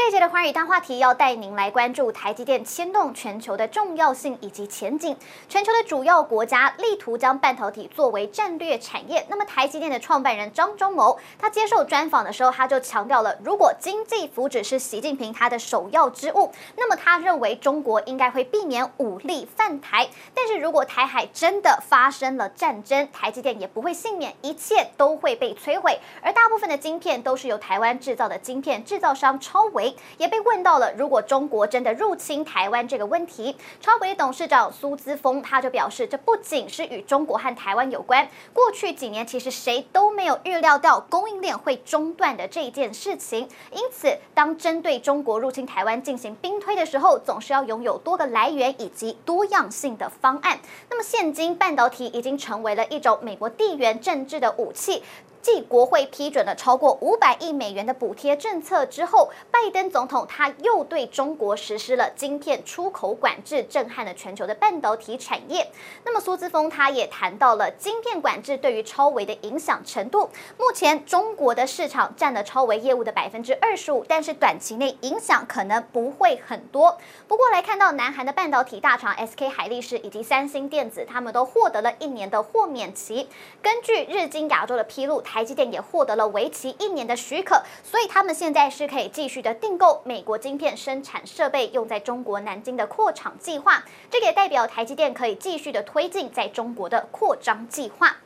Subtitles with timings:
[0.00, 5.14] 这一节的寰宇大话题要带您来关注台积电牵动全球的重要性以及前景。
[5.46, 9.26] 全球的主要国家力图将半导体作为战略产业。
[9.28, 20.08] 那么台积电的创办人张忠谋，他接受专访的时候，他就强调了，如果经济福祉是习近平他的首要之务，那么他认为中国应该会避免武力犯台。
[20.34, 26.00] 但是如果台海真的发生了战争，台积电也不会幸免，一切都会被摧毁。
[26.22, 43.48] 而大部分的晶片都是由台湾制造的晶片制造商超维也被问到了，如果中国真的入侵台湾这个问题，超微董事长苏姿丰他就表示，这不仅是与中国和台湾有关，过去几年其实谁都没有预料到供应链会中断的这一件事情。
[43.72, 50.58] 因此，当针对中国入侵台湾进行兵推的时候，总是要拥有多个来源以及多样性的方案。
[50.88, 55.02] 那么，现今半导体已经成为了一种美国地缘政治的武器。
[55.42, 65.70] 继国会批准了超过五百亿美元的补贴政策之后，拜登总统他又对中国实施了晶片出口管制，震撼了全球的半导体产业。
[66.04, 70.28] 那么苏姿丰他也谈到了晶片管制对于超维的影响程度。
[70.58, 76.98] 目前中国的市场占了超维业务的百分之二十五，但是短期内影响可能不会很多。
[77.26, 83.28] 不过来看到南韩的半导体大厂 SK 海力士以及三星电子，他们都获得了一年的豁免期。
[83.62, 93.84] 根据日经亚洲的披露，台积电也获得了为期一年的许可，所以他们现在是可以继续的订购美国晶片生产设备，用在中国南京的扩厂计划。
[94.10, 98.16] 这也代表台积电可以继续的推进在中国的扩张计划。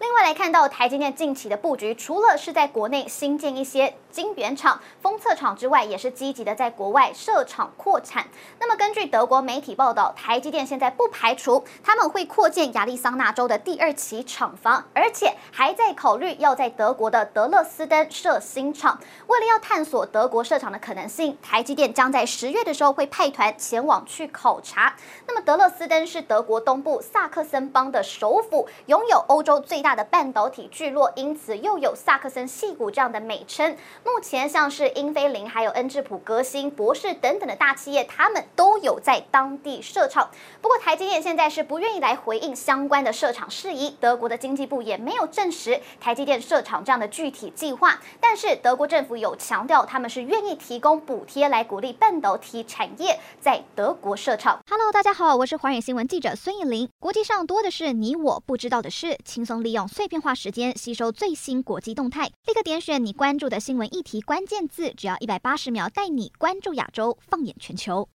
[0.00, 8.26] 另外来看到台积电近期的布局，除了是在国内新建一些晶圆厂、封测厂之外，也是积极的在国外设厂扩产。
[8.58, 18.98] 那么根据德国媒体报道，台积电现在不排除他们会扩建亚利桑那州的第二期厂房，而且还在考虑要在德国的德勒斯登设新厂。
[19.28, 24.94] 为了要探索德国设厂的可能性，台积电将在十月的时候会派团前往去考察。
[25.26, 33.76] 那么德勒斯登是德国东部萨克森邦的首府，拥有欧洲最大的半导体聚落，因此又有萨克森矽谷这样的美称。
[34.02, 40.30] 目前像是英飞凌、还有恩智浦、革新、博世等等的大企业，他们都有在当地设厂。
[40.62, 48.00] 不过台积电现在是不愿意来回应相关的设厂事宜，德国的经济部也没有证实台积电设厂这样的具体计划。
[48.18, 54.58] 但是德国政府有强调，他们是愿意提供补贴来鼓励半导体产业在德国设厂。
[54.70, 56.88] Hello，大家好，我是寰宇新闻记者孙艺林。
[56.98, 68.08] 国际上多的是你我不知道的事，轻松利用碎片化时间吸收最新国际动态，立刻点选你关注的新闻议题关键字，只要一百八十秒，带你关注亚洲，放眼全球。